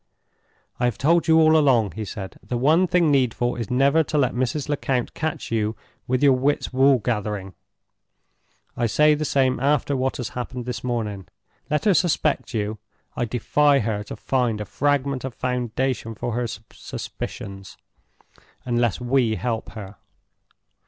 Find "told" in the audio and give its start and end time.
0.97-1.27